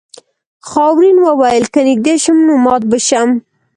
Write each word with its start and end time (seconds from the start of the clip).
خاورین 0.69 1.17
وویل 1.21 1.65
که 1.73 1.81
نږدې 1.87 2.15
شم 2.23 2.37
نو 2.47 2.53
مات 2.65 2.83
به 2.89 2.97
شم. 3.07 3.29